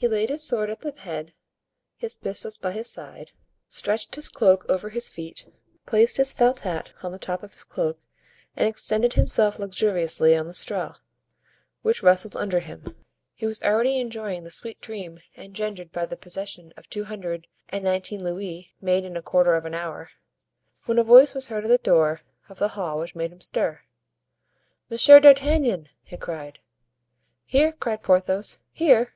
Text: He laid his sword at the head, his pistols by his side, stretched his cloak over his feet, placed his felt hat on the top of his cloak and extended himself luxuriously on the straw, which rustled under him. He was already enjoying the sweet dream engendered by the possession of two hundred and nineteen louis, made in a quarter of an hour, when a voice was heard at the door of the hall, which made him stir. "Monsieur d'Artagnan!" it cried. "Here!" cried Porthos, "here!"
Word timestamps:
He 0.00 0.08
laid 0.08 0.30
his 0.30 0.42
sword 0.42 0.70
at 0.70 0.80
the 0.80 0.92
head, 0.92 1.34
his 1.98 2.16
pistols 2.16 2.56
by 2.56 2.72
his 2.72 2.88
side, 2.90 3.32
stretched 3.68 4.14
his 4.14 4.30
cloak 4.30 4.64
over 4.66 4.88
his 4.88 5.10
feet, 5.10 5.52
placed 5.84 6.16
his 6.16 6.32
felt 6.32 6.60
hat 6.60 6.90
on 7.02 7.12
the 7.12 7.18
top 7.18 7.42
of 7.42 7.52
his 7.52 7.64
cloak 7.64 7.98
and 8.56 8.66
extended 8.66 9.12
himself 9.12 9.58
luxuriously 9.58 10.34
on 10.34 10.46
the 10.46 10.54
straw, 10.54 10.94
which 11.82 12.02
rustled 12.02 12.34
under 12.34 12.60
him. 12.60 12.96
He 13.34 13.44
was 13.44 13.62
already 13.62 13.98
enjoying 13.98 14.42
the 14.42 14.50
sweet 14.50 14.80
dream 14.80 15.20
engendered 15.36 15.92
by 15.92 16.06
the 16.06 16.16
possession 16.16 16.72
of 16.78 16.88
two 16.88 17.04
hundred 17.04 17.46
and 17.68 17.84
nineteen 17.84 18.24
louis, 18.24 18.72
made 18.80 19.04
in 19.04 19.18
a 19.18 19.22
quarter 19.22 19.54
of 19.54 19.66
an 19.66 19.74
hour, 19.74 20.08
when 20.86 20.98
a 20.98 21.04
voice 21.04 21.34
was 21.34 21.48
heard 21.48 21.64
at 21.64 21.68
the 21.68 21.76
door 21.76 22.22
of 22.48 22.58
the 22.58 22.68
hall, 22.68 22.98
which 23.00 23.14
made 23.14 23.32
him 23.32 23.42
stir. 23.42 23.82
"Monsieur 24.88 25.20
d'Artagnan!" 25.20 25.88
it 26.06 26.22
cried. 26.22 26.58
"Here!" 27.44 27.72
cried 27.72 28.02
Porthos, 28.02 28.60
"here!" 28.72 29.12